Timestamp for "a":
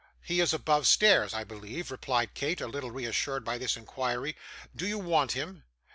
2.59-2.65